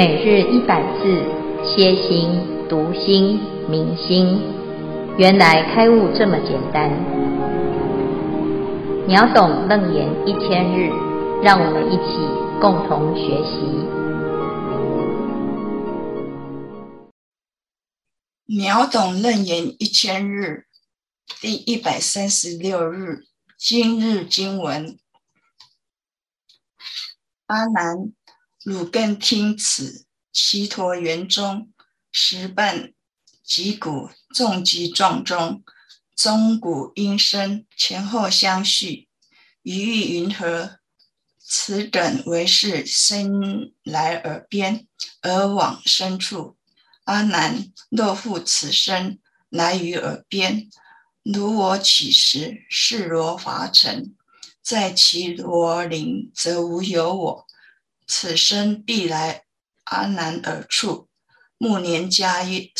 [0.00, 1.02] 每日一百字，
[1.62, 2.30] 歇心、
[2.70, 4.40] 读心、明心，
[5.18, 6.88] 原来开悟这么简单。
[9.06, 10.88] 秒懂楞严一千日，
[11.42, 12.16] 让我们一起
[12.62, 13.60] 共同学习。
[18.46, 20.64] 秒懂楞严一千日，
[21.42, 23.26] 第一百三十六日，
[23.58, 24.98] 今日经文。
[27.48, 28.14] 阿难。
[28.62, 31.72] 汝更听此，只陀园中，
[32.12, 32.92] 十瓣
[33.42, 35.64] 击鼓，众击撞钟，
[36.14, 39.08] 钟鼓音声前后相续，
[39.62, 40.78] 于意云何？
[41.38, 44.86] 此等为是声来耳边，
[45.22, 46.56] 而往深处。
[47.04, 49.18] 阿难，若复此声
[49.48, 50.70] 来于耳边，
[51.24, 54.14] 如我起时，是罗伐城，
[54.62, 57.46] 在其罗林，则无有我。
[58.12, 59.44] 此生必来
[59.84, 61.08] 阿难而处，
[61.58, 62.72] 暮年迦叶，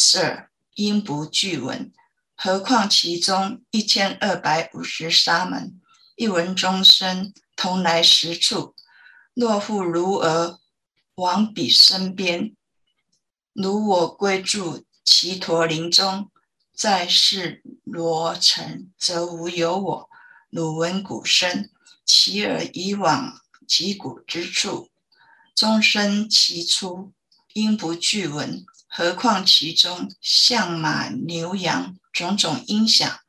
[0.75, 1.93] 应不具闻。
[2.35, 5.81] 何况其中一千二百五十沙门，
[6.17, 8.75] 一闻钟声，同来十处。
[9.33, 10.59] 若复如尔
[11.15, 12.57] 往彼身边，
[13.53, 16.29] 如我归住其陀林中，
[16.75, 20.11] 在世罗城，则无有我。
[20.51, 21.71] 汝闻鼓声，
[22.05, 24.90] 其耳已往击鼓之处。
[25.61, 27.13] 钟声其出，
[27.53, 33.21] 应不具闻，何况其中象马牛羊种种音响，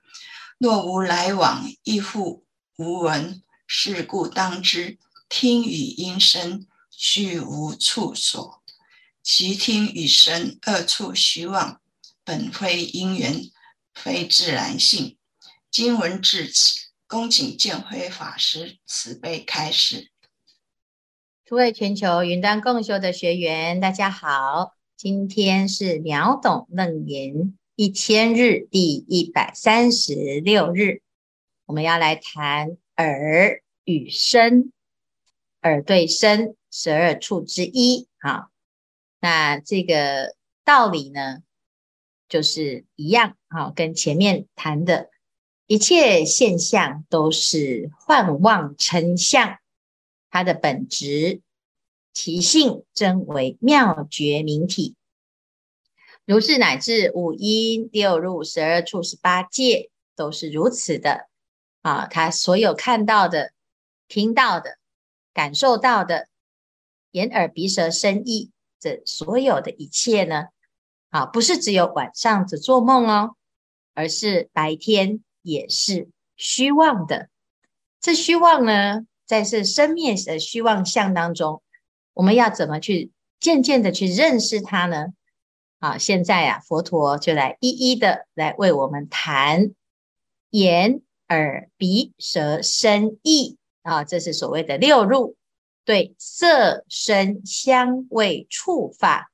[0.58, 2.46] 若无来往，亦复
[2.78, 3.44] 无闻。
[3.68, 8.64] 是故当知，听与音声俱无处所，
[9.22, 11.82] 其听与声二处虚妄，
[12.24, 13.52] 本非因缘，
[13.94, 15.18] 非自然性。
[15.70, 20.11] 经文至此，恭请见辉法师慈悲开示。
[21.52, 31.02] 诸位全球云端共修的学员，大家好，今天是秒懂楞严一千日第一百三十六日，
[31.66, 34.72] 我们要来谈耳与身，
[35.64, 38.08] 耳对身十二处之一。
[38.22, 38.50] 好，
[39.20, 41.40] 那这个道理呢，
[42.30, 45.10] 就是一样，好，跟前面谈的
[45.68, 49.58] 一切现象都是幻妄成相。
[50.32, 51.42] 它的本质、
[52.14, 54.96] 其性真为妙觉明体，
[56.26, 61.28] 如是乃至五阴六入十二处十八界都是如此的
[61.82, 62.08] 啊！
[62.08, 63.52] 他所有看到的、
[64.08, 64.78] 听到的、
[65.34, 66.30] 感受到的，
[67.12, 70.46] 眼耳鼻舌身意，这所有的一切呢，
[71.10, 73.36] 啊，不是只有晚上只做梦哦，
[73.94, 77.30] 而是白天也是虚妄的。
[78.00, 79.06] 这虚妄呢？
[79.32, 81.64] 在是生灭的虚妄相当中，
[82.12, 85.14] 我们要怎么去渐渐的去认识它呢？
[85.80, 89.72] 啊，现在啊，佛陀就来一一的来为我们谈
[90.50, 91.00] 眼、
[91.30, 95.38] 耳、鼻、舌、身、意啊，这是所谓的六入，
[95.86, 99.32] 对色、声、香、味、触、法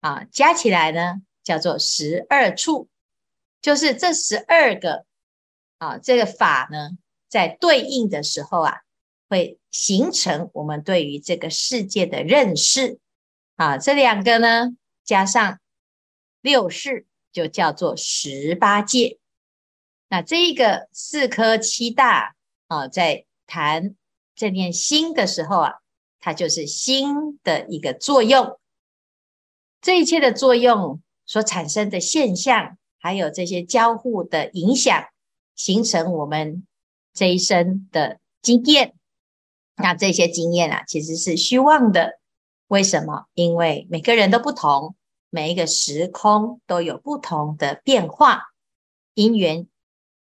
[0.00, 2.90] 啊，加起来呢叫做十二处，
[3.62, 5.06] 就是这十二个
[5.78, 6.90] 啊，这个法呢，
[7.30, 8.82] 在对应的时候啊。
[9.28, 12.98] 会形成我们对于这个世界的认识
[13.56, 15.60] 啊，这两个呢，加上
[16.40, 19.18] 六世，就叫做十八界。
[20.08, 22.34] 那这一个四科七大
[22.68, 23.94] 啊，在谈
[24.34, 25.72] 这念心的时候啊，
[26.20, 28.58] 它就是心的一个作用。
[29.80, 35.04] 这一切的作用所产生的现象，还有这些交互的影响，
[35.54, 36.66] 形成我们
[37.12, 38.94] 这一生的经验。
[39.78, 42.18] 那这些经验啊，其实是虚妄的。
[42.66, 43.26] 为什么？
[43.34, 44.94] 因为每个人都不同，
[45.30, 48.42] 每一个时空都有不同的变化。
[49.14, 49.66] 因缘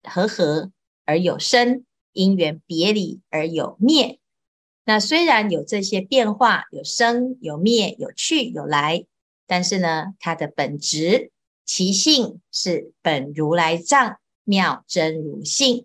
[0.03, 0.70] 和合
[1.05, 4.20] 而有生，因缘别离而有灭。
[4.85, 9.05] 那虽然有这些变化，有生有灭，有去有来，
[9.47, 11.32] 但是呢，它的本质
[11.64, 15.85] 其性是本如来藏，妙真如性。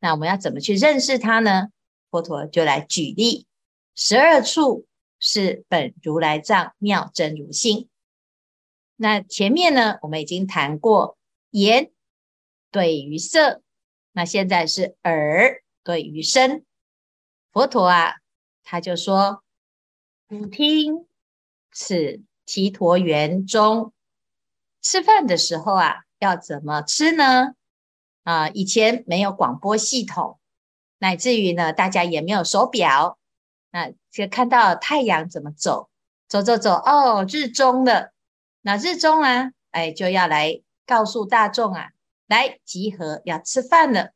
[0.00, 1.68] 那我们要怎么去认识它呢？
[2.18, 3.46] 佛陀就来举例，
[3.94, 4.86] 十二处
[5.20, 7.88] 是本如来藏妙真如性。
[8.96, 11.16] 那前面呢，我们已经谈过
[11.50, 11.92] 眼
[12.72, 13.62] 对于色，
[14.10, 16.64] 那现在是耳对于声。
[17.52, 18.14] 佛陀啊，
[18.64, 19.44] 他就说：
[20.26, 21.06] 汝听
[21.70, 23.92] 此提陀园中，
[24.82, 27.54] 吃饭的时候啊，要怎么吃呢？
[28.24, 30.40] 啊，以前没有广播系统。
[30.98, 33.18] 乃至于呢，大家也没有手表，
[33.70, 35.88] 那就看到太阳怎么走
[36.28, 38.12] 走走走，哦，日中了。
[38.62, 41.90] 那日中啊，哎，就要来告诉大众啊，
[42.26, 44.10] 来集合要吃饭了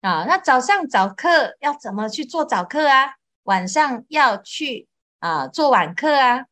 [0.00, 0.24] 啊。
[0.24, 3.16] 那早上早课要怎么去做早课啊？
[3.42, 4.88] 晚上要去
[5.18, 6.46] 啊做晚课啊。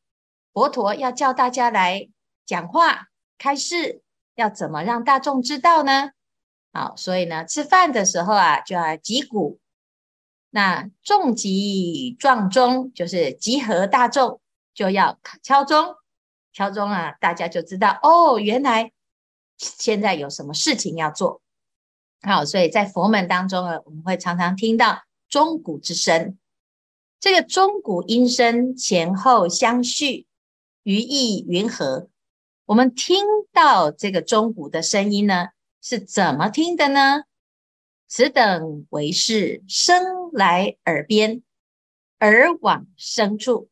[0.53, 2.11] 佛陀要叫大家来
[2.45, 3.07] 讲话
[3.39, 4.03] 开示，
[4.35, 6.11] 要怎么让大众知道呢？
[6.73, 9.59] 好，所以呢，吃饭的时候啊，就要击鼓。
[10.51, 14.41] 那众集撞钟就是集合大众，
[14.75, 15.97] 就要敲钟。
[16.53, 18.93] 敲钟啊，大家就知道哦，原来
[19.57, 21.41] 现在有什么事情要做。
[22.21, 26.39] 好，所以在佛门当中呢，我们会常常听到钟鼓之声。
[27.19, 30.27] 这个钟鼓音声前后相续，
[30.83, 32.09] 语意云和。
[32.67, 35.49] 我们听到这个钟鼓的声音呢，
[35.83, 37.25] 是怎么听的呢？
[38.07, 41.43] 此等为是声来耳边，
[42.21, 43.69] 耳往声处，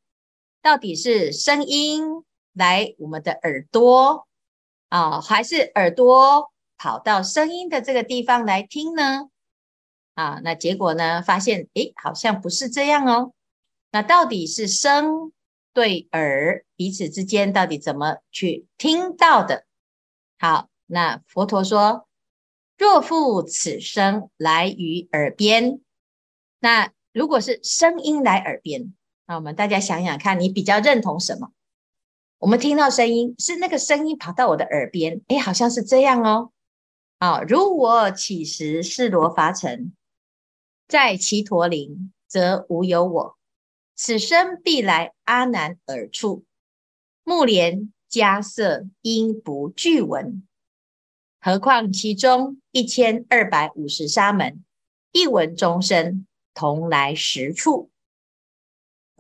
[0.61, 4.27] 到底是声音来我们的耳朵
[4.89, 9.29] 啊，还是耳朵跑到声音的这个地方来听呢？
[10.15, 11.23] 啊，那结果呢？
[11.23, 13.33] 发现诶，好像不是这样哦。
[13.93, 15.33] 那到底是声
[15.73, 19.67] 对耳彼此之间到底怎么去听到的？
[20.39, 22.07] 好，那佛陀说。
[22.79, 25.83] 若复此声来于耳边，
[26.61, 28.95] 那如果是声音来耳边，
[29.27, 31.53] 那我们大家想想看，你比较认同什么？
[32.39, 36.53] 我们听到声音是那个声音跑到我的耳边，诶，好像是这样哦。
[37.19, 39.93] 啊，如我起时是罗伐城，
[40.89, 43.37] 在其陀林，则无有我，
[43.95, 46.47] 此生必来阿难耳处，
[47.25, 50.47] 目连迦叶应不俱闻。
[51.43, 54.63] 何况其中一千二百五十沙门，
[55.11, 57.91] 一闻钟声，同来十处。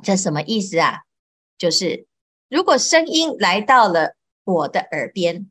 [0.02, 1.04] 这什么意思啊？
[1.56, 2.06] 就是
[2.50, 5.50] 如果声音来到了我的耳边，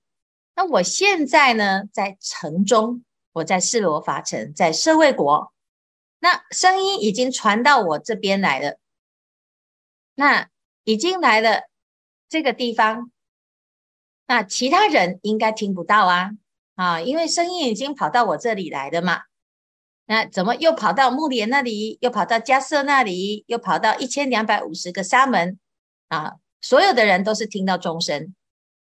[0.56, 5.51] 那我现在呢，在城中，我在示罗法城，在舍卫国，
[6.19, 8.77] 那声音已经传到我这边来了，
[10.13, 10.50] 那
[10.83, 11.63] 已经来了
[12.27, 13.12] 这个地方，
[14.27, 16.31] 那其他人应该听不到啊。
[16.80, 19.24] 啊，因为声音已经跑到我这里来了嘛，
[20.06, 25.60] 那怎么又跑到木莲那里，又跑到迦叶那里，又跑到一千两百五十个沙门
[26.08, 26.36] 啊？
[26.62, 28.34] 所有的人都是听到钟声，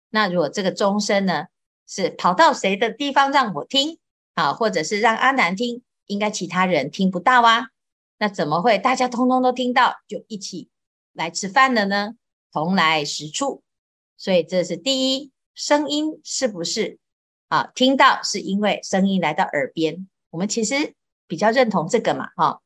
[0.10, 1.46] 那如果这个钟声呢，
[1.88, 4.00] 是跑到谁的地方让我听
[4.34, 7.68] 啊，或者是让阿难听，应该其他人听不到啊？
[8.18, 10.68] 那怎么会大家通通都听到，就一起
[11.12, 12.16] 来吃饭了呢？
[12.52, 13.62] 同来实处，
[14.18, 16.98] 所以这是第一，声音是不是？
[17.54, 20.96] 啊，听到是因为声音来到耳边，我们其实
[21.28, 22.62] 比较认同这个嘛，哈。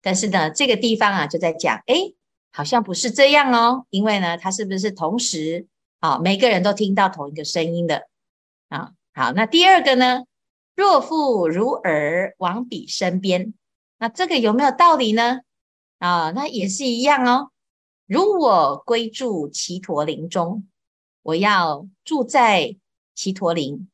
[0.00, 2.14] 但是呢，这个地方啊就在讲，诶，
[2.52, 5.66] 好像不是这样哦，因为呢，它是不是同时
[5.98, 8.06] 啊，每个人都听到同一个声音的
[8.68, 8.92] 啊？
[9.14, 10.22] 好，那第二个呢，
[10.76, 13.52] 若复如耳往彼身边，
[13.98, 15.40] 那这个有没有道理呢？
[15.98, 17.50] 啊，那也是一样哦。
[18.06, 20.68] 如我归住只陀林中，
[21.22, 22.76] 我要住在
[23.16, 23.88] 只陀林。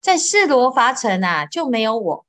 [0.00, 2.26] 在示罗伐城啊，就没有我。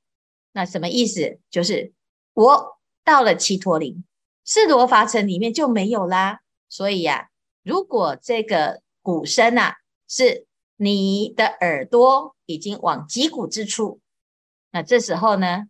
[0.52, 1.38] 那什么意思？
[1.50, 1.92] 就是
[2.34, 4.04] 我到了七陀林，
[4.44, 6.40] 示罗伐城里面就没有啦。
[6.68, 7.28] 所以呀、
[7.62, 14.00] 如果这个鼓声啊，是你的耳朵已经往击鼓之处，
[14.70, 15.68] 那这时候呢，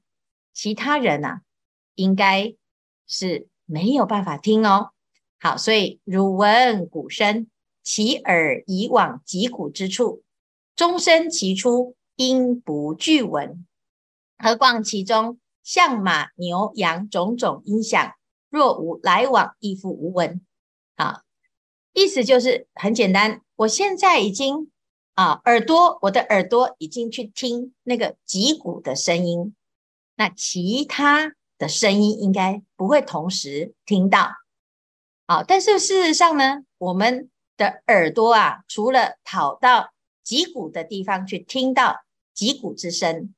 [0.53, 1.43] 其他人啊，
[1.95, 2.55] 应该
[3.07, 4.91] 是没有办法听哦。
[5.38, 7.49] 好，所以汝闻鼓声，
[7.83, 10.23] 其耳已往击鼓之处。
[10.83, 13.65] 钟声齐出，应不俱闻。
[14.37, 18.15] 何况其中象马牛羊种种音响，
[18.51, 20.45] 若无来往，亦复无闻。
[20.97, 21.23] 啊，
[21.93, 23.43] 意思就是很简单。
[23.55, 24.73] 我现在已经
[25.15, 29.55] 啊，耳朵，我的耳朵已经去听那个击鼓的声音，
[30.17, 34.33] 那其他的声音应该不会同时听到。
[35.29, 39.92] 好，但是事实上呢，我们的耳朵啊，除了跑到
[40.23, 42.02] 击鼓的地方去听到
[42.33, 43.35] 击鼓之声，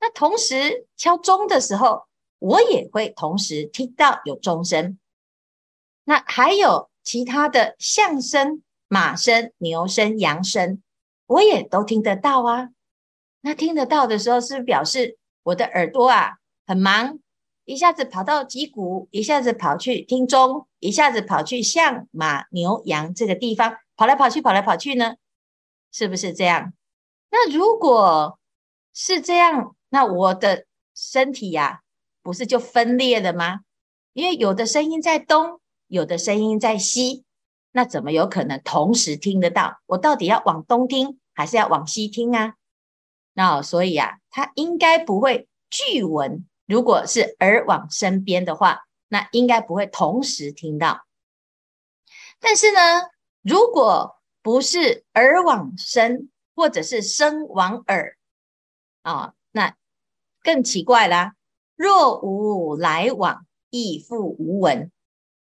[0.00, 2.04] 那同时敲钟的时候，
[2.38, 4.98] 我也会同时听到有钟声。
[6.04, 10.82] 那还有其他的象声、马声、牛声、羊声，
[11.26, 12.70] 我也都听得到啊。
[13.42, 16.32] 那听得到的时候，是不是表示我的耳朵啊
[16.66, 17.18] 很忙，
[17.64, 25.14] 一下子跑到击鼓，一下子跑去听钟，一下子跑去象、马、牛、羊这个地方跑来跑去，跑来跑去呢？
[25.92, 26.72] 是不是这样？
[27.30, 28.38] 那如果
[28.92, 31.82] 是这样，那我的身体呀、
[32.22, 33.60] 不是就分裂了吗？
[34.12, 37.24] 因为有的声音在东，有的声音在西，
[37.70, 39.80] 那怎么有可能同时听得到？
[39.86, 42.54] 我到底要往东听还是要往西听啊？
[43.34, 46.46] 那所以啊，他应该不会俱闻。
[46.66, 51.06] 如果是耳往身边的话，那应该不会同时听到。
[52.40, 53.10] 但是呢，
[53.42, 58.16] 如果不是耳往身，或者是身往耳
[59.02, 59.76] 啊，那
[60.42, 61.34] 更奇怪啦。
[61.76, 64.90] 若无来往，亦复无闻。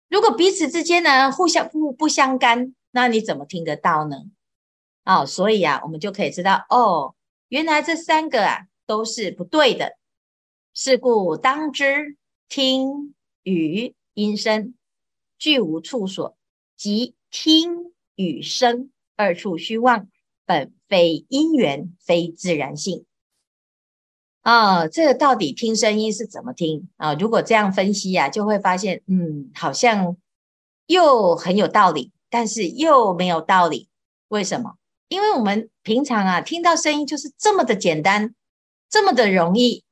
[0.08, 4.16] 如果彼此之间呢，互相不不相干，那你怎么听得到呢？
[5.04, 7.14] 哦，所以啊，我们就可以知道，哦，
[7.48, 9.96] 原来这三个啊都是不对的。
[10.74, 12.16] 是故当知
[12.48, 14.74] 听与音声
[15.38, 16.36] 俱无处所，
[16.76, 20.08] 即听与声二处虚妄，
[20.44, 23.04] 本非因缘，非自然性。
[24.42, 27.14] 啊，这个到底听声音是怎么听啊？
[27.14, 30.16] 如果这样分析呀、啊，就会发现，嗯，好像
[30.86, 33.88] 又很有道理，但是又没有道理。
[34.28, 34.76] 为什么？
[35.08, 38.34] 因为我们平常啊，听到声音就是这么的简单，
[38.88, 39.84] 这么的容易。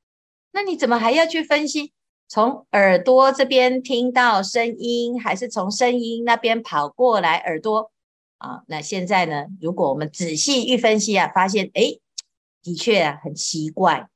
[0.53, 1.93] 那你怎么还要去分析？
[2.29, 7.93] 从耳朵这边听到声音，还是从声音那边跑过来耳朵？
[8.45, 9.47] 啊，那现在呢？
[9.59, 11.99] 如果我们仔细一分析啊，发现，诶，
[12.63, 14.11] 的确啊，很奇怪。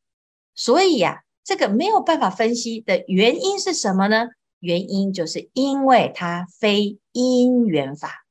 [0.55, 4.27] 所以呀、啊，这个没有办法分析的原因是什么呢？
[4.59, 8.27] 原因就是因为它非因缘法。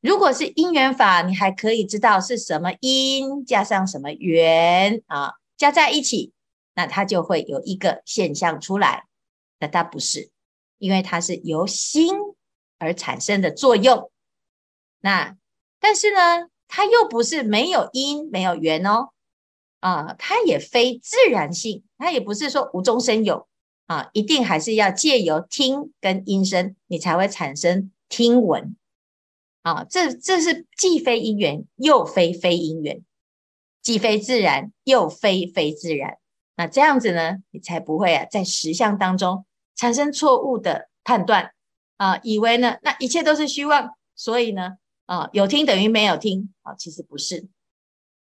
[0.00, 6.32] 如果是因缘法，你还可以知道是什么因加上什么缘啊，加在一起，
[6.76, 9.06] 那它就会有一个现象出来。
[9.58, 10.30] 那它不是，
[10.78, 12.14] 因为它是由心
[12.78, 14.11] 而产生的作用。
[15.02, 15.36] 那
[15.78, 19.10] 但是呢，它又不是没有因没有缘哦。
[19.80, 23.48] 啊，它也非自然性，它也不是说无中生有
[23.86, 28.76] 啊，一定还是要借由听跟音声，你才会产生听闻
[29.62, 29.82] 啊。
[29.82, 33.02] 这这是既非因缘，又非非因缘，
[33.82, 36.18] 既非自然，又非非自然。
[36.54, 39.44] 那这样子呢，你才不会啊，在实相当中
[39.74, 41.52] 产生错误的判断
[41.96, 47.48] 啊，以为呢，那一切都是虚妄，所以呢，啊，有听等于没有听啊，其实不是。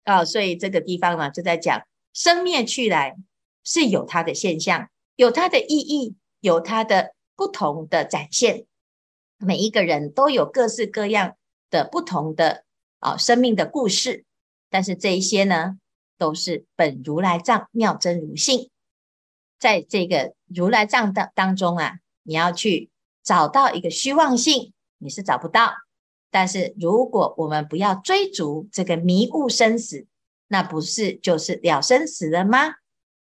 [0.05, 3.17] 啊、所以这个地方呢，就在讲生灭去来
[3.63, 8.67] 是有它的现象，有它的意义，有它的不同的展现。
[9.37, 11.37] 每一个人都有各式各样
[11.71, 12.65] 的不同的
[12.99, 14.25] 啊、生命的故事，
[14.69, 15.79] 但是这一些呢，
[16.19, 18.71] 都是本如来藏妙真如性。
[19.59, 22.91] 在这个如来藏当当中啊，你要去
[23.23, 25.75] 找到一个虚妄性，你是找不到。
[26.31, 30.07] 但是，如果我们不要追逐这个迷雾生死，
[30.47, 32.75] 那不是就是了生死了吗？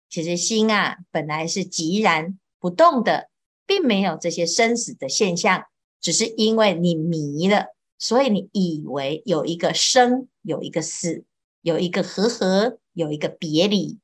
[0.09, 3.29] 其实心啊，本来是寂然不动的，
[3.65, 5.65] 并没有这些生死的现象，
[6.01, 7.67] 只是因为你迷了，
[7.99, 11.23] 所以你以为有一个生，有一个死，
[11.61, 13.99] 有一个和合，有一个别离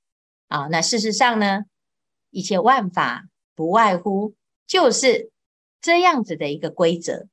[0.49, 0.67] 啊。
[0.67, 1.63] 那事实上呢，
[2.29, 4.35] 一切万法不外乎
[4.67, 5.31] 就是
[5.81, 7.27] 这样子的一个规则。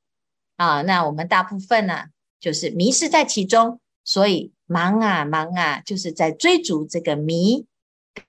[0.61, 2.03] 啊，那我们大部分呢、
[2.39, 7.65] 就是迷失在其中，所以忙啊忙啊，就是在追逐这个迷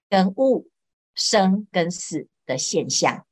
[0.08, 0.66] 跟悟、
[1.14, 3.26] 生跟死的现象。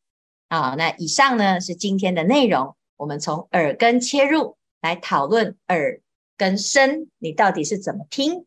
[0.49, 6.03] 啊，那以上呢是今天的内容，我们从耳根切入来讨论耳
[6.37, 8.45] 跟声，你到底是怎么听？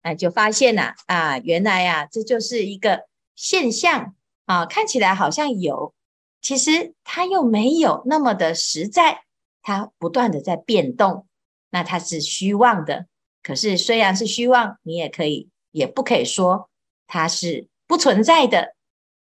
[0.00, 3.06] 哎，就发现呐、啊，啊，原来啊，这就是一个
[3.36, 4.16] 现象
[4.46, 5.94] 啊，看起来好像有，
[6.40, 9.22] 其实它又没有那么的实在。
[9.62, 11.26] 它不断的在变动，
[11.70, 13.06] 那它是虚妄的。
[13.42, 16.68] 可是虽然是虚妄，你也可以，也不可以说
[17.06, 18.74] 它是不存在的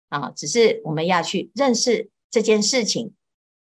[0.09, 0.31] 啊。
[0.35, 3.15] 只是我们要去认识这件事情。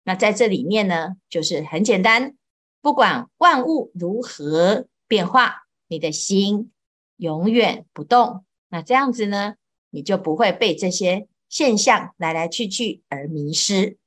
[0.04, 2.34] 那在这里面呢，就是很简单，
[2.80, 6.72] 不管万物如何变化，你的心
[7.16, 8.44] 永远不动。
[8.68, 9.54] 那这样子呢，
[9.90, 13.98] 你就不会被这些现象来来去去而迷失。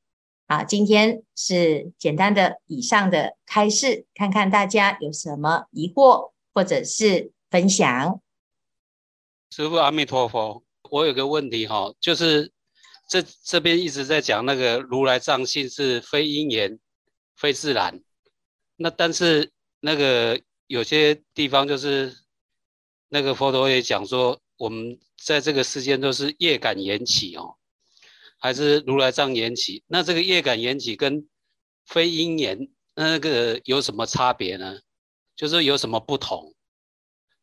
[0.54, 8.22] 啊，今天是简单的以上的开示，看看大家有什么疑惑或者是分享。
[9.50, 12.52] 师父阿弥陀佛，我有个问题哈，就是
[13.10, 16.78] 这这边一直在讲那个如来藏性是非因缘、
[17.36, 18.00] 非自然，
[18.76, 22.16] 那但是那个有些地方就是
[23.10, 27.56] 那个佛陀也讲说，我们在这个世间都是业感缘起哦。
[28.44, 31.26] 还是如来藏缘起，那这个业感缘起跟
[31.86, 34.80] 非因缘那个有什么差别呢？
[35.34, 36.54] 就是有什么不同？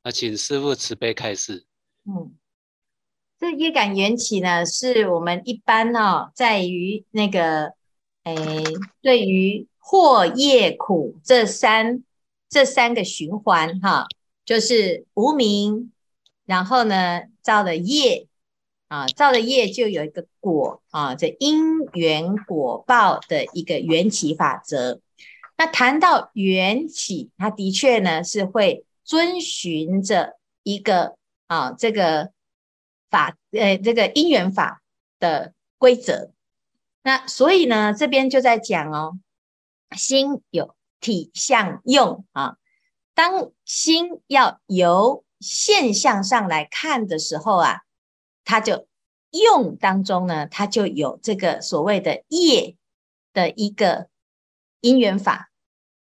[0.03, 1.65] 那请师父慈悲开示。
[2.05, 2.37] 嗯，
[3.39, 7.73] 这业感缘起呢，是我们一般哦，在于那个，
[8.25, 8.63] 诶，
[9.01, 12.05] 对于祸业苦这三
[12.51, 14.07] 这三个循环哈，
[14.45, 15.93] 就是无明，
[16.45, 18.29] 然后呢造了业
[18.91, 25.01] 啊，造的业就有一个果啊，这因缘果报的一个缘起法则。
[25.57, 31.15] 那谈到缘起，它的确呢是会遵循着一个
[31.47, 32.33] 啊这个
[33.09, 34.83] 法呃这个因缘法
[35.21, 36.33] 的规则。
[37.05, 39.13] 那所以呢这边就在讲哦，
[39.97, 42.57] 心有体相用啊，
[43.15, 47.83] 当心要由现象上来看的时候啊，
[48.51, 48.89] 它就
[49.31, 52.75] 用当中呢，它就有这个所谓的业
[53.33, 54.09] 的一个
[54.81, 55.53] 因缘法。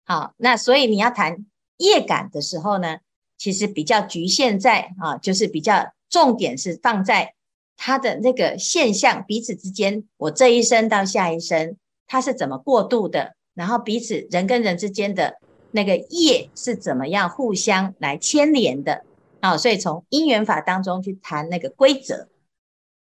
[0.06, 1.44] 好，那所以你要谈
[1.76, 3.00] 业感的时候呢，
[3.36, 7.34] 其实比较局限在啊，就是比较重点是放在
[7.76, 15.38] 它的那个现象彼此之间，我这一生到下一生，它是怎么过渡的，然后彼此人跟人之间的
[15.72, 19.04] 那个业是怎么样互相来牵连的
[19.42, 22.28] 啊，所以从因缘法当中去谈那个规则，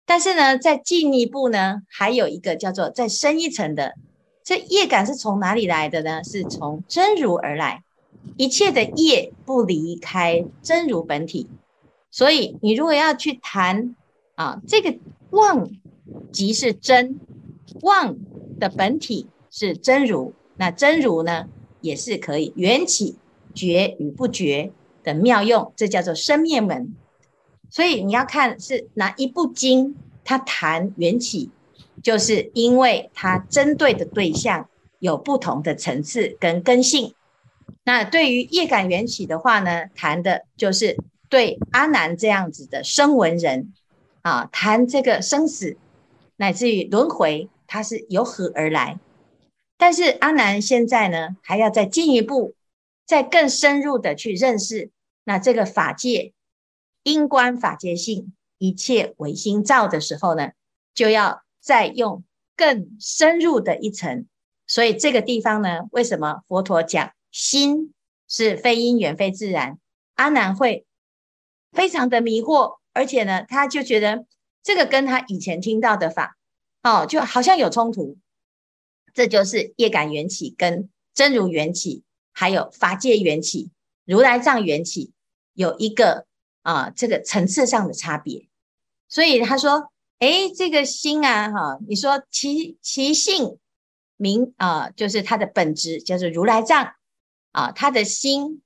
[0.05, 3.95] 但是呢，再进一步呢，还有一个叫做再深一层的。
[4.45, 6.23] 这业感是从哪里来的呢？
[6.23, 7.83] 是从真如而来，
[8.37, 11.49] 一切的业不离开真如本体。
[12.11, 13.97] 所以你如果要去谈
[14.35, 14.95] 啊，这个
[15.31, 15.71] 妄
[16.31, 17.19] 即是真，
[17.81, 18.14] 妄
[18.61, 21.49] 的本体是真如，那真如呢
[21.81, 23.16] 也是可以缘起
[23.55, 24.71] 觉与不觉
[25.06, 26.94] 的妙用，这叫做生灭门。
[27.70, 31.50] 所以你要看是哪一部经，它谈缘起。
[32.02, 37.14] 就是因为它针对的对象有不同的层次跟根性。
[37.84, 40.96] 那对于业感缘起的话呢，谈的就是
[41.30, 43.72] 对阿难这样子的声闻人
[44.20, 45.78] 啊，谈这个生死
[46.36, 49.00] 乃至于轮回，它是由何而来？
[49.78, 52.54] 但是阿难现在呢，还要再进一步，
[53.07, 54.90] 再更深入的去认识
[55.26, 56.32] 那这个法界
[57.02, 60.52] 因观法界性，一切唯心造的时候呢，
[60.94, 61.42] 就要。
[61.58, 62.22] 再用
[62.54, 64.28] 更深入的一层，
[64.68, 67.92] 所以这个地方呢，为什么佛陀讲心
[68.28, 69.76] 是非因缘非自然？
[70.14, 70.86] 阿难会
[71.72, 74.26] 非常的迷惑，而且呢，他就觉得
[74.62, 76.38] 这个跟他以前听到的法，
[76.84, 78.16] 哦，就好像有冲突。
[79.12, 83.72] 这就是业感缘起跟真如缘起，还有法界缘起、
[84.04, 85.10] 如来藏缘起，
[85.57, 86.27] 有一个
[86.62, 88.47] 啊这个层次上的差别。
[89.09, 89.90] 所以他说。
[90.19, 93.59] 哎，这个心啊，哈，你说其其性
[94.16, 96.95] 名啊，就是它的本质，就是如来藏
[97.53, 98.62] 啊，它的心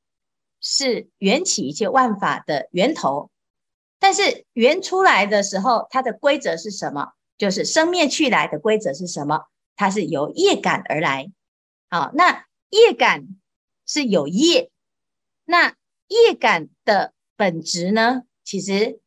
[0.60, 3.32] 是缘起一切万法的源头。
[3.98, 7.14] 但是缘出来的时候，它的规则是什么？
[7.36, 9.46] 就是生灭去来的规则是什么？
[9.74, 11.32] 它是由业感而来。
[11.88, 13.26] 好，那业感
[13.84, 14.70] 是有业，
[15.44, 15.74] 那
[16.10, 18.24] 业感的本质呢？
[18.44, 19.00] 其实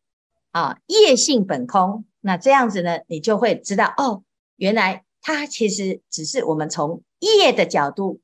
[0.51, 2.05] 啊，业性本空。
[2.21, 4.23] 那这样子呢，你就会知道哦，
[4.55, 8.21] 原来它其实只是我们从业的角度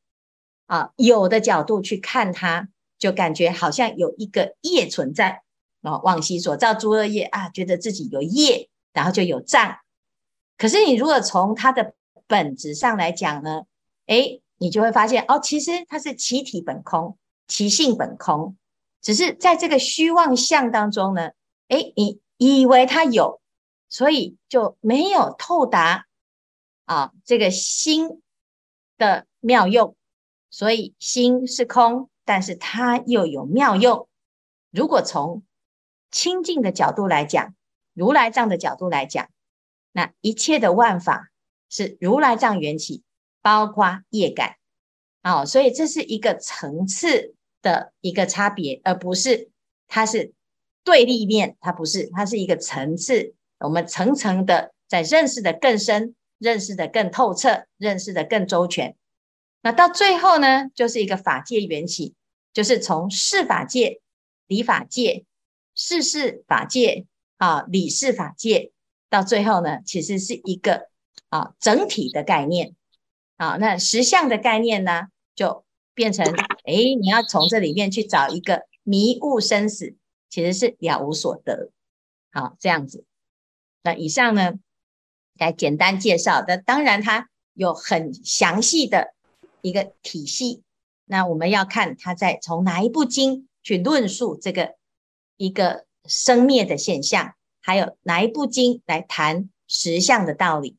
[0.68, 5.44] 啊，有的角度去看它，就感觉好像有一个业存在
[5.82, 9.78] 啊，往昔所造诸恶业啊，觉得自己有业，然后就有障。
[10.58, 11.94] 可是你如果从它的
[12.28, 13.64] 本质上来讲呢，
[14.06, 18.56] 诶，你就会发现哦，其实它是其体本空，其性本空，
[19.02, 21.32] 只是在这个虚妄相当中呢，
[21.70, 23.40] 诶，你以为它有。
[23.92, 26.06] 所以就没有透达
[26.86, 28.22] 啊，这个心
[29.00, 29.96] 的妙用。
[30.52, 34.08] 所以心是空，但是它又有妙用。
[34.70, 35.42] 如果从
[36.12, 37.56] 清净的角度来讲，
[37.96, 39.28] 如来藏的角度来讲，
[39.92, 41.32] 那一切的万法
[41.68, 43.02] 是如来藏缘起，
[43.42, 44.58] 包括业感。
[45.24, 49.50] 哦，所以这是一个层次的一个差别，而不是
[49.88, 50.34] 它是
[50.84, 53.34] 对立面，它不是，它是一个层次。
[53.60, 58.96] 我们层层的在认识的更深，认识的更透彻，认识的更周全。
[59.62, 62.16] 那到最后呢，就是一个法界缘起，
[62.54, 64.00] 就是从事法界、
[64.48, 65.26] 理法界、
[65.76, 67.06] 事事法界
[67.38, 68.72] 啊、理事法界，
[69.10, 70.88] 到最后呢，其实是一个
[71.28, 72.76] 啊整体的概念。
[73.36, 75.66] 啊，那实相的概念呢，就
[76.00, 76.26] 变成
[76.64, 79.98] 哎，你要从这里面去找一个迷雾生死，
[80.30, 81.72] 其实是了无所得。
[82.32, 83.04] 好，这样子。
[83.84, 84.54] 那以上呢，
[85.38, 89.14] 来简单介绍的，当然它有很详细的
[89.62, 90.64] 一个体系。
[91.04, 94.76] 那我们要看它在从哪一部经去论述这个
[95.36, 100.78] 一个生灭的现象，还有哪一部经来谈实相的道理。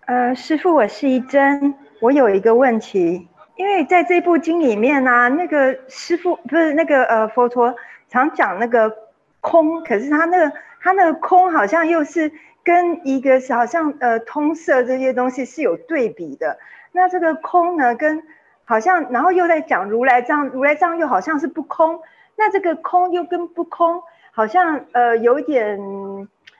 [0.00, 1.74] 呃，师父，我是一真。
[2.02, 3.26] 我有一个问题，
[3.56, 7.74] 因为在这部经里面呢、那个师父不是那个呃佛陀
[8.08, 8.94] 常讲那个
[9.40, 12.30] 空，可是他那个他那个空好像又是
[12.62, 16.58] 跟一个好像呃通色这些东西是有对比的。
[16.92, 18.22] 那这个空呢，跟
[18.64, 22.00] 好像然后又在讲如来藏，如来藏又好像是不空。
[22.36, 25.80] 那这个空又跟不空好像呃有点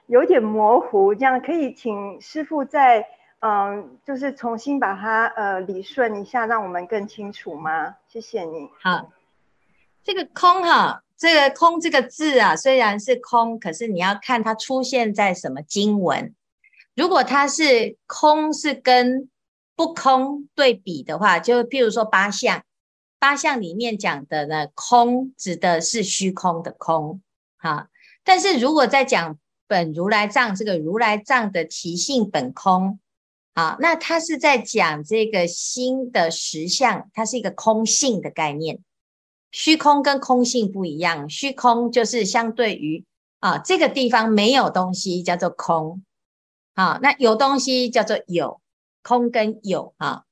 [0.06, 3.06] 有点模糊，这样可以请师父在。
[3.40, 7.96] 嗯，就是重新把它呃理顺一下，让我们更清楚吗？
[8.08, 8.68] 谢谢你。
[8.82, 9.12] 好，
[10.02, 16.34] 这个空哈，这个空这个字啊，虽然是空，可是你要看它出现在什么经文。
[16.94, 19.28] 如果它是空是跟
[19.76, 22.64] 不空对比的话，就譬如说八相，
[23.18, 27.20] 八相里面讲的呢，空指的是虚空的空
[27.58, 27.90] 哈。
[28.24, 32.98] 但是如果在讲本如来藏，这个如来藏的其性本空。
[33.58, 38.80] 好，那他是在讲这个心的实相，它是一个空性的概念。
[39.50, 43.02] 虚空跟空性不一样，虚空就是相对于
[43.40, 46.04] 啊这个地方没有东西叫做空，
[46.74, 48.60] 啊，那有东西叫做有，
[49.02, 50.24] 空跟有啊。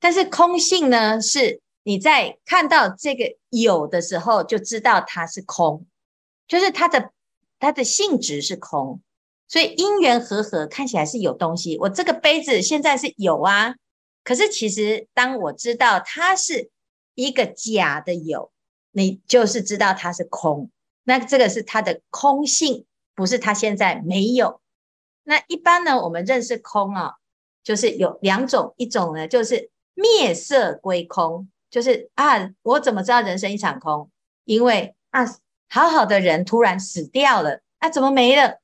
[0.00, 5.86] 但是空性呢，是你在看到这个有的时候就知道它是空，
[6.48, 7.12] 就是它的
[7.60, 9.00] 它的性质是空。
[9.52, 13.74] 所以因缘和合看起来是有东西，我这个杯子现在是有啊，
[14.24, 16.70] 可是其实当我知道它是
[17.14, 18.50] 一个假的有，
[18.92, 20.70] 你就是知道它是空。
[21.04, 24.62] 那这个是它的空性，不是它现在没有。
[25.22, 27.16] 那一般呢，我们认识空啊，
[27.62, 34.10] 就是有两种，一种呢就是灭色归空，就是啊，我怎么知道人生一场空？
[34.46, 35.26] 因为啊，
[35.68, 38.61] 好好的人突然死掉了，啊，怎么没了？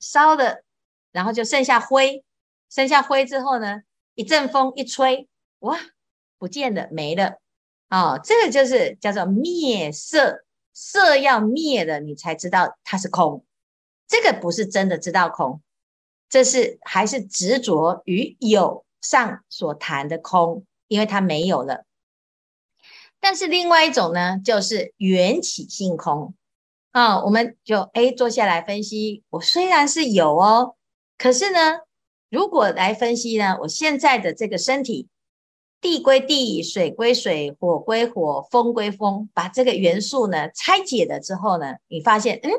[0.00, 0.64] 烧的，
[1.12, 2.24] 然后就剩下灰，
[2.68, 3.82] 剩下灰之后呢，
[4.14, 5.28] 一阵风一吹，
[5.60, 5.78] 哇，
[6.38, 7.38] 不见了，没了。
[7.90, 13.44] 哦，这个就是叫做灭色，色要灭了，你才知道它是空。
[14.08, 15.62] 这个不是真的知道空，
[16.28, 21.84] 这是还是执着于有上所谈的空，因为它没有了。
[23.20, 26.34] 但是另外一种呢，就是缘起性空。
[26.92, 29.22] 啊、我们就 A 坐下来分析。
[29.30, 30.74] 我虽然是有哦，
[31.16, 31.82] 可是呢，
[32.28, 35.08] 如果来分析呢，我现在的这个身体，
[35.80, 42.50] 地归地，水归水，火归火，风归风，把这个元素呢拆解了之后呢，你发现，嗯，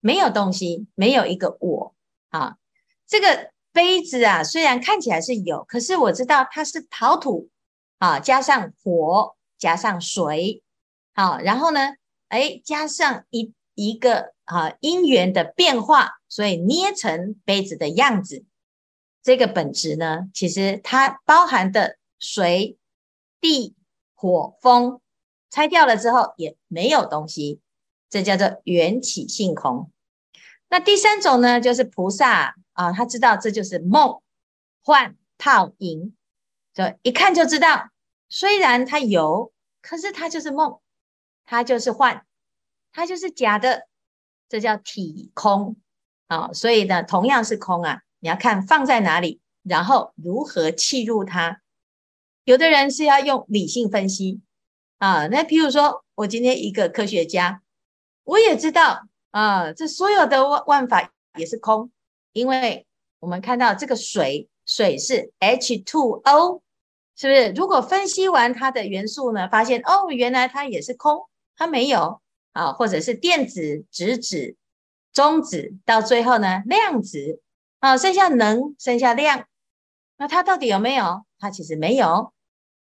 [0.00, 1.94] 没有东西，没有一个我
[2.28, 2.56] 啊。
[3.06, 7.48] 这个杯子啊，虽然看起来是有，可是我知道它是陶土
[7.96, 10.62] 啊，加上火，加上水，
[11.14, 11.94] 好、啊，然后呢，
[12.28, 13.54] 哎，加上一。
[13.80, 18.44] 一个啊因缘的变化，所以捏成杯子的样子。
[19.22, 22.76] 这个本质呢，其实它包含的水、
[23.40, 23.74] 地、
[24.14, 25.00] 火、风，
[25.48, 27.60] 拆掉了之后也没有东西，
[28.10, 29.90] 这叫做缘起性空。
[30.68, 34.20] 那第三种呢，就是菩萨啊，他知道这就是梦、
[34.82, 36.14] 幻、泡、影，
[36.74, 37.88] 就一看就知道，
[38.28, 40.80] 虽然它有，可是它就是梦，
[41.46, 42.26] 它就是幻。
[42.92, 43.86] 它就是假的，
[44.48, 45.76] 这叫体空
[46.26, 51.60] 啊、所以呢，同样是空啊，你要看放在哪里，然后如何契入它。
[52.44, 54.40] 有的人是要用理性分析
[54.98, 55.26] 啊。
[55.26, 57.62] 那譬如说，我今天一个科学家，
[58.24, 61.90] 我也知道啊，这所有的万万法也是空，
[62.32, 62.86] 因为
[63.18, 66.60] 我们看到这个水，水是 H2O，
[67.16, 67.50] 是不是？
[67.52, 72.20] 如果分析完它的元素呢，发现哦，原来它也是空，它没有。
[72.52, 74.56] 啊，或者是电子、质子、
[75.12, 77.40] 中子，到最后呢，量子
[77.78, 79.46] 啊，剩下能，剩下量，
[80.16, 81.24] 那它到底有没有？
[81.38, 82.32] 它其实没有，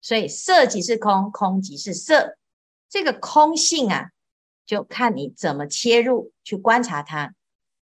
[0.01, 2.37] 所以色即是空，空即是色，
[2.89, 4.11] 这个空性啊，
[4.65, 7.33] 就看你怎么切入去观察它。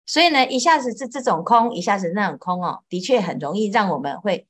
[0.06, 4.46] 所以呢，一下子是这种空，一下子那种空哦，的确很容易让我们会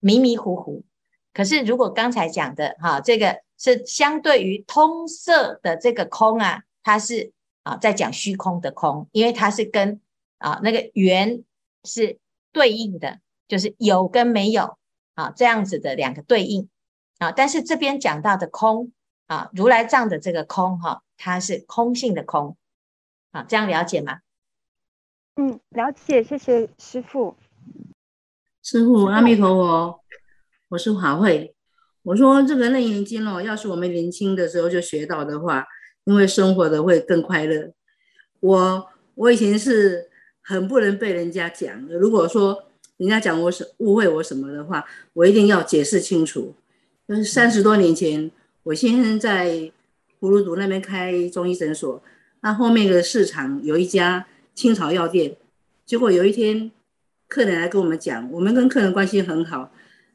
[0.00, 0.84] 迷迷糊糊。
[1.32, 3.42] 可是如果刚才讲的哈，这个。
[3.62, 7.30] 是相对于通色的这个空啊，它是
[7.62, 10.00] 啊在讲虚空的空，因为它是跟
[10.38, 11.44] 啊那个圆
[11.84, 12.18] 是
[12.50, 14.76] 对应的，就是有跟没有
[15.14, 16.68] 啊这样子的两个对应
[17.18, 17.30] 啊。
[17.30, 18.90] 但是这边讲到的空
[19.28, 22.56] 啊，如来藏的这个空哈、啊，它是空性的空
[23.30, 24.22] 啊，这样了解吗？
[25.36, 27.36] 嗯，了解，谢谢师傅。
[28.60, 30.00] 师傅，阿弥陀佛，
[30.70, 31.54] 我是华慧。
[32.02, 35.64] 我说这个楞严经哦，要是我们年轻的时候就学到的话，
[36.04, 37.72] 因为生活的会更快乐。
[38.40, 40.08] 我我以前是
[40.42, 41.94] 很不能被人家讲的。
[41.96, 42.64] 如果说
[42.96, 46.54] 人家讲我是误会我什么的话，我一定要解释清楚。
[47.06, 48.30] 就是三十多年前，
[48.64, 49.70] 我先生在
[50.20, 52.02] 葫芦堵那边开中医诊所，
[52.40, 55.36] 那后面的市场有一家青草药店，
[55.84, 56.70] 结果有一天
[57.28, 59.72] 客人来跟我们讲，我们跟客人关系很好，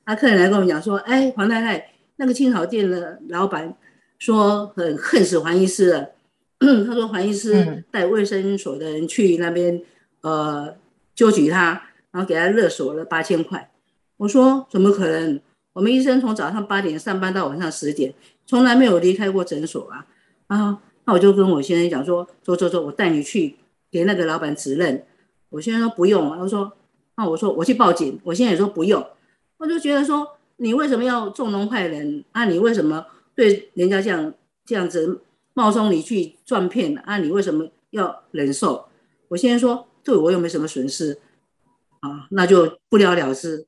[0.07, 3.75] 那客人来跟我们讲说，哎，黄太太，那个青草店的老板
[4.17, 6.09] 说很恨死黄医师了，
[6.87, 9.79] 他说黄医师带卫生所的人去那边，
[10.21, 10.75] 呃，
[11.13, 11.83] 纠举他。
[12.09, 13.69] 然后给他勒索了八千块，
[14.15, 15.39] 我说怎么可能？
[15.73, 18.11] 我们医生从早上八点上班到晚上十点，
[18.47, 20.07] 从来没有离开过诊所啊！
[20.47, 23.57] 啊，那我就跟我先生讲说，走走走，我带你去
[23.91, 25.03] 给那个老板指认。
[25.49, 26.71] 我先生说不用，他说，
[27.17, 28.19] 那我说我去报警。
[28.23, 29.05] 我现在也说不用，
[29.57, 32.45] 我就觉得说，你为什么要纵容坏人啊？
[32.45, 34.33] 你为什么对人家这样
[34.65, 35.21] 这样子
[35.53, 37.17] 冒充你去赚骗啊？
[37.17, 38.87] 你为什么要忍受？
[39.29, 41.19] 我先生说，对我又没什么损失。
[41.99, 43.65] 啊，那就不了了之。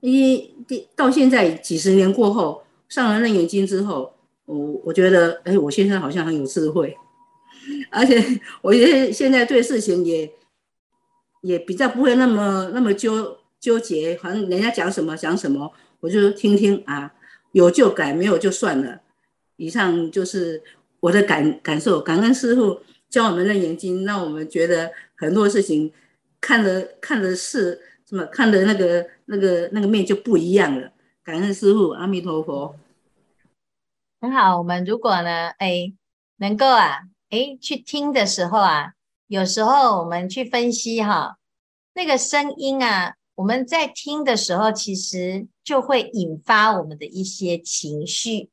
[0.00, 0.54] 因为
[0.94, 4.12] 到现在几十年过后，上了《楞严经》之后，
[4.44, 6.94] 我我觉得，哎，我先生好像很有智慧，
[7.90, 8.22] 而且
[8.60, 10.30] 我觉得现在对事情也
[11.40, 17.14] 也比较不会那么那么纠纠结，好像人家讲什么讲什么，我就听听啊，
[17.52, 19.00] 有就改，没有就算了。
[19.56, 20.60] 以上就是
[20.98, 25.92] 我的感感受，感恩师父教我们《的眼睛》，让我们觉得很多事情。
[26.40, 28.26] 看的看的是什么？
[28.26, 30.90] 看的那个那个那个面就不一样了。
[31.22, 32.74] 感恩师父，阿弥陀佛。
[34.20, 35.92] 很好，我们如果呢，哎，
[36.38, 38.94] 能够啊，哎，去听的时候啊，
[39.28, 41.38] 有时候我们去分析哈，
[41.94, 48.50] 那个声音啊，我们在听的时候，其实就会引发我们的一些情绪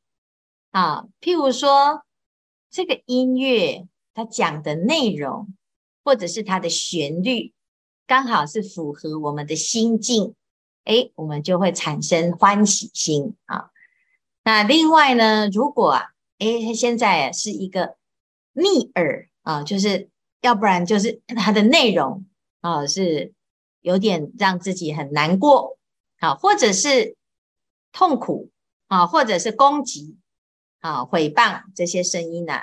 [0.72, 2.04] 啊，譬如说
[2.70, 5.48] 这个音乐它讲的内容，
[6.04, 7.54] 或者是它的旋律。
[8.08, 10.34] 刚好是符合我们的心境，
[10.86, 13.70] 诶，我们就会产生欢喜心啊。
[14.44, 16.08] 那另外呢，如果啊，
[16.40, 17.98] 诶，现在是一个
[18.54, 20.10] 逆耳啊，就是
[20.42, 22.26] 要不然就是它的内容
[22.62, 23.32] 啊是
[23.82, 25.78] 有点让自己很难过
[26.20, 27.16] 啊，或者是
[27.92, 28.50] 痛苦
[28.88, 30.18] 啊，或者是攻击
[30.80, 32.54] 啊、诽谤这些声音呢，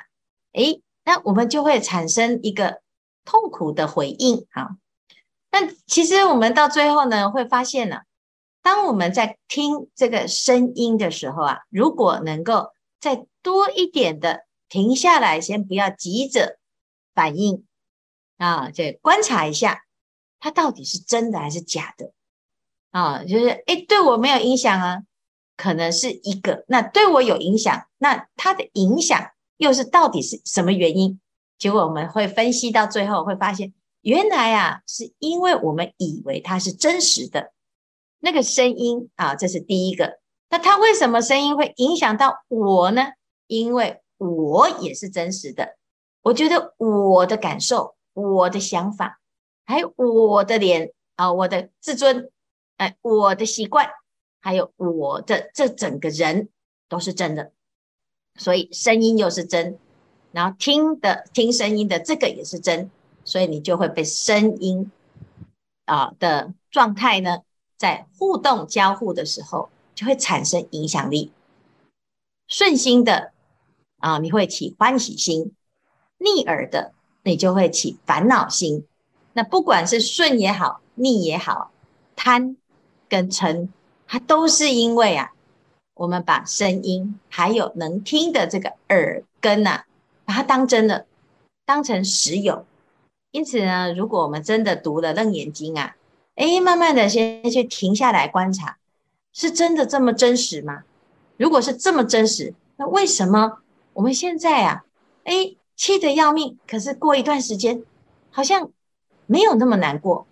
[0.53, 2.81] 诶，那我们就会产生一个
[3.25, 4.77] 痛苦的回应啊。
[5.51, 8.01] 那其实我们到最后呢，会发现呢，
[8.63, 16.59] 当我们在听这个声音的时候啊，如果能够再多一点的停下来，先不要急着
[17.15, 17.65] 反应
[18.37, 19.86] 啊，就观察一下，
[20.47, 22.13] 它到底是真的还是假的
[22.93, 23.25] 啊？
[23.25, 25.03] 就是诶，对我没有影响啊，
[25.57, 31.21] 可能是一个；那对我有影响，那它的影响又是到底是什么原因？
[31.59, 33.75] 结果我们会分析到最后，会发现。
[34.03, 37.53] 原来啊，是因为我们以为它是真实的
[38.21, 40.21] 那个声音啊，这是第一个。
[40.49, 43.03] 那它为什么声音会影响到我呢？
[43.49, 45.77] 因为我也是真实的，
[46.23, 49.19] 我觉得我的感受、我的想法，
[49.67, 52.31] 还有我的脸啊，我的自尊，
[52.77, 53.91] 哎，我的习惯，
[54.41, 56.49] 还有我的这整个人
[56.89, 57.53] 都是真的。
[58.37, 59.79] 所以声音又是真，
[60.31, 62.91] 然后听的听声音的这个也是真。
[63.25, 64.93] 所以你就会被声音
[65.85, 67.41] 啊的状态呢，
[67.77, 71.33] 在互动交互的时候，就会产生影响力。
[72.47, 73.33] 顺心的
[73.99, 75.51] 啊，你会起欢喜心；
[76.19, 76.93] 逆耳的，
[77.25, 78.87] 你就会起烦恼心。
[79.37, 81.71] 那不管是顺也好，逆也好，
[82.17, 82.57] 贪
[83.07, 83.69] 跟嗔，
[84.07, 85.35] 它都是因为啊，
[85.93, 89.85] 我们把声音还有能听的这个耳根呐、啊，
[90.25, 91.05] 把它当真的，
[91.67, 92.65] 当成实有。
[93.31, 95.97] 因此呢，如果我们真的读了《楞严经》啊，
[96.37, 98.79] 诶，慢慢的先去停下来观察，
[99.35, 100.85] 是真的这么真实吗？
[101.37, 103.59] 如果是这么真实，那为什么
[103.93, 104.87] 我们现在啊，
[105.25, 107.83] 诶，气得要命，可是过一段时间
[108.31, 108.71] 好像
[109.27, 110.27] 没有那么难过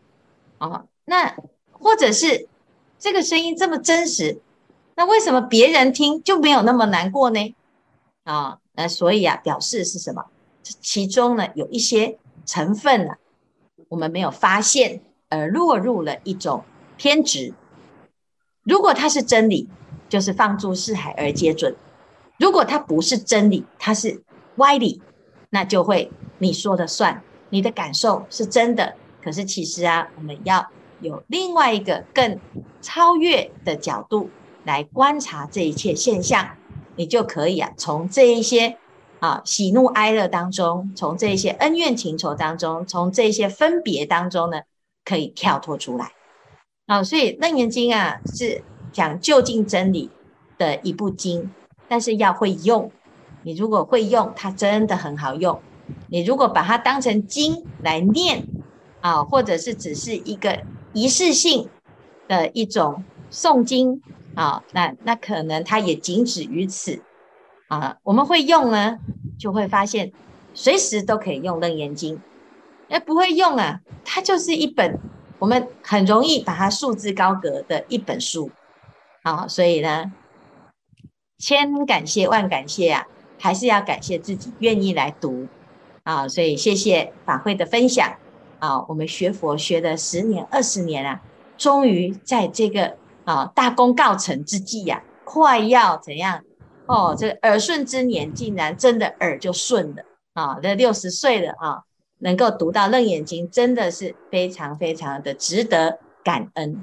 [0.59, 1.37] 啊、那
[1.73, 2.49] 或者是
[2.99, 4.41] 这个声音这么真实，
[4.97, 7.55] 那为什么别人听就没有那么难过呢？
[8.25, 10.25] 啊、那所以啊，表示是什么？
[10.63, 12.19] 其中呢有一些。
[12.47, 13.17] 成分了，
[13.89, 16.63] 我们没有发现，而落入了一种
[16.99, 17.55] 偏执。
[18.65, 19.67] 如果它是真理，
[20.11, 21.73] 就是放诸四海而皆准；
[22.39, 24.23] 如果它不是真理，它是
[24.57, 25.01] 歪理，
[25.49, 28.95] 那就会你说的算，你的感受是真的。
[29.23, 30.67] 可是其实啊，我们要
[31.01, 32.39] 有另外一个更
[32.83, 34.31] 超越的角度
[34.65, 36.57] 来观察这一切现象，
[36.97, 38.77] 你就可以啊，从这一些。
[39.21, 44.61] 啊，喜怒哀乐当中，从这些恩怨情仇当中，从这些分别当中呢，
[45.03, 46.13] 可以跳脱出来。
[46.85, 50.11] 啊，所以《楞严经》啊是讲究竟真理
[50.59, 51.51] 的一部经，
[51.89, 52.93] 但是要会用。
[53.45, 55.59] 你如果会用，它真的很好用。
[56.15, 58.47] 你如果把它当成经来念
[59.01, 61.69] 啊，或者是只是一个仪式性
[62.29, 64.01] 的一种诵经
[64.37, 67.03] 啊，那那可能它也仅止于此
[67.67, 67.97] 啊。
[68.05, 68.97] 我们会用呢，
[69.37, 70.13] 就会发现
[70.55, 72.15] 随时都可以用《楞严经》。
[72.91, 74.97] 哎，不会用啊，它就是一本
[75.41, 78.49] 我们很容易把它束之高阁的一本书。
[79.25, 80.13] 啊，所以呢，
[81.39, 83.05] 千感谢万感谢啊！
[83.41, 85.49] 还是要感谢自己愿意来读
[86.05, 88.15] 啊，所以谢谢法会的分享
[88.61, 91.21] 啊，我们学佛学了十年二十年啊，
[91.59, 96.43] 终于在这个啊大功告成之际呀、啊，快要怎样
[96.87, 97.17] 哦？
[97.19, 100.03] 这个耳顺之年，竟然真的耳就顺了
[100.35, 100.59] 啊！
[100.63, 101.83] 这六十岁了啊，
[102.19, 106.83] 能够读到《楞严经》，真的是非常非常的值得感恩。